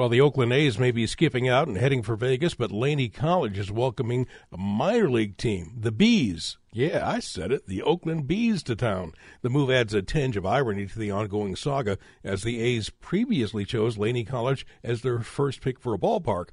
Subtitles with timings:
[0.00, 3.58] Well, the Oakland A's may be skipping out and heading for Vegas, but Laney College
[3.58, 6.56] is welcoming a minor league team, the B's.
[6.72, 9.12] Yeah, I said it, the Oakland B's to town.
[9.42, 13.66] The move adds a tinge of irony to the ongoing saga, as the A's previously
[13.66, 16.48] chose Laney College as their first pick for a ballpark.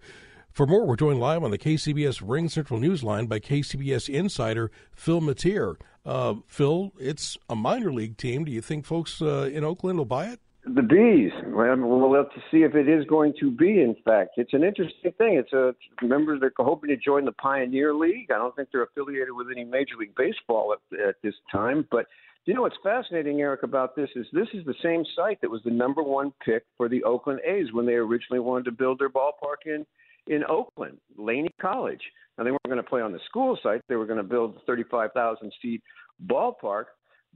[0.52, 5.78] For more, we're joined live on the KCBS RingCentral Newsline by KCBS insider Phil Matier.
[6.06, 8.44] Uh, Phil, it's a minor league team.
[8.44, 10.42] Do you think folks uh, in Oakland will buy it?
[10.76, 11.32] The B's.
[11.48, 13.82] Well, have to see if it is going to be.
[13.82, 15.36] In fact, it's an interesting thing.
[15.36, 15.74] It's a
[16.06, 18.32] members they're hoping to join the Pioneer League.
[18.32, 21.88] I don't think they're affiliated with any Major League Baseball at, at this time.
[21.90, 22.06] But
[22.46, 25.62] you know what's fascinating, Eric, about this is this is the same site that was
[25.64, 29.10] the number one pick for the Oakland A's when they originally wanted to build their
[29.10, 29.86] ballpark in
[30.28, 32.02] in Oakland, Laney College.
[32.38, 34.56] Now they weren't going to play on the school site; they were going to build
[34.56, 35.82] a 35,000 seat
[36.26, 36.86] ballpark.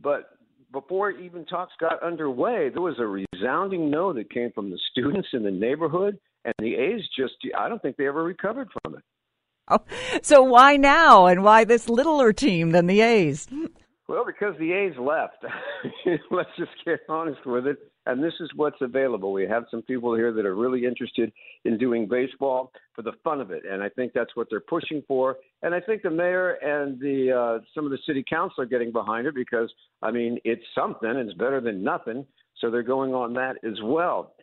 [0.02, 0.30] But
[0.72, 5.30] before even talks got underway, there was a resounding no that came from the students
[5.34, 9.04] in the neighborhood, and the A's just—I don't think they ever recovered from it.
[9.68, 9.80] Oh,
[10.22, 13.48] so why now, and why this littler team than the A's?
[14.12, 15.38] Well, because the A's left.
[16.32, 19.32] Let's just get honest with it and this is what's available.
[19.32, 21.32] We have some people here that are really interested
[21.66, 25.04] in doing baseball for the fun of it, and I think that's what they're pushing
[25.08, 25.38] for.
[25.62, 28.92] And I think the mayor and the uh, some of the city council are getting
[28.92, 32.26] behind it because I mean it's something, it's better than nothing.
[32.60, 34.34] So they're going on that as well.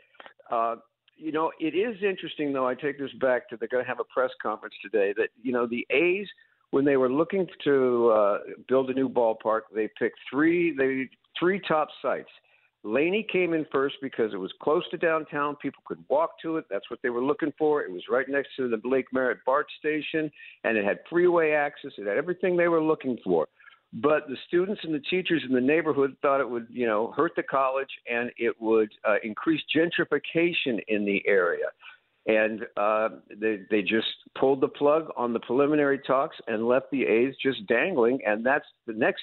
[0.50, 0.76] Uh,
[1.16, 2.68] you know, it is interesting though.
[2.68, 5.12] I take this back to they're going to have a press conference today.
[5.16, 6.28] That you know the A's
[6.70, 8.38] when they were looking to uh,
[8.68, 11.08] build a new ballpark, they picked three they
[11.38, 12.30] three top sites.
[12.84, 15.56] Laney came in first because it was close to downtown.
[15.56, 16.64] People could walk to it.
[16.70, 17.82] That's what they were looking for.
[17.82, 20.30] It was right next to the Lake Merritt BART station,
[20.62, 21.90] and it had freeway access.
[21.98, 23.48] It had everything they were looking for.
[23.94, 27.32] But the students and the teachers in the neighborhood thought it would, you know, hurt
[27.36, 31.66] the college and it would uh, increase gentrification in the area.
[32.28, 33.08] And uh,
[33.40, 34.06] they they just
[34.38, 38.20] pulled the plug on the preliminary talks and left the A's just dangling.
[38.26, 39.22] And that's the next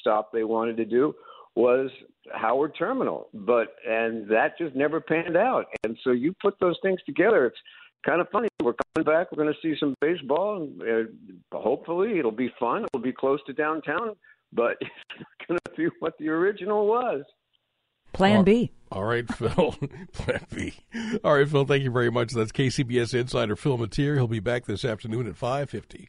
[0.00, 1.14] stop they wanted to do
[1.54, 1.90] was
[2.32, 5.66] Howard Terminal, but and that just never panned out.
[5.84, 7.58] And so you put those things together, it's
[8.06, 8.48] kind of funny.
[8.62, 9.32] We're coming back.
[9.32, 10.82] We're going to see some baseball, and
[11.52, 12.84] uh, hopefully it'll be fun.
[12.84, 14.14] It'll be close to downtown,
[14.52, 17.22] but it's not going to be what the original was.
[18.18, 18.70] Plan B.
[18.90, 19.74] All right, Phil.
[20.12, 20.74] Plan B.
[21.24, 21.64] All right, Phil.
[21.64, 22.32] Thank you very much.
[22.32, 24.16] That's KCBS insider Phil Matier.
[24.16, 26.08] He'll be back this afternoon at five fifty.